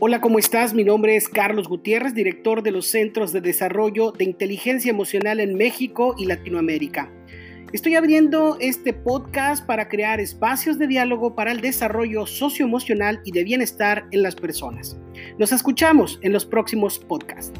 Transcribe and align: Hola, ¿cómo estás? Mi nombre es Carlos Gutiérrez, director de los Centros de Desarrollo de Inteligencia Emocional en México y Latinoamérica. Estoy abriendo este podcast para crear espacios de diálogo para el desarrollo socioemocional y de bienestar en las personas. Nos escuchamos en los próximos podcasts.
Hola, 0.00 0.20
¿cómo 0.20 0.38
estás? 0.38 0.74
Mi 0.74 0.84
nombre 0.84 1.16
es 1.16 1.28
Carlos 1.28 1.66
Gutiérrez, 1.66 2.14
director 2.14 2.62
de 2.62 2.70
los 2.70 2.86
Centros 2.86 3.32
de 3.32 3.40
Desarrollo 3.40 4.12
de 4.12 4.22
Inteligencia 4.22 4.90
Emocional 4.90 5.40
en 5.40 5.56
México 5.56 6.14
y 6.16 6.26
Latinoamérica. 6.26 7.10
Estoy 7.72 7.96
abriendo 7.96 8.58
este 8.60 8.92
podcast 8.92 9.66
para 9.66 9.88
crear 9.88 10.20
espacios 10.20 10.78
de 10.78 10.86
diálogo 10.86 11.34
para 11.34 11.50
el 11.50 11.60
desarrollo 11.60 12.26
socioemocional 12.26 13.20
y 13.24 13.32
de 13.32 13.42
bienestar 13.42 14.06
en 14.12 14.22
las 14.22 14.36
personas. 14.36 14.96
Nos 15.36 15.50
escuchamos 15.50 16.20
en 16.22 16.32
los 16.32 16.46
próximos 16.46 17.00
podcasts. 17.00 17.52